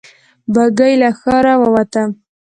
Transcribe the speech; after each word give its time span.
بګۍ 0.53 0.93
له 1.01 1.09
ښاره 1.19 1.53
ووته. 1.61 2.03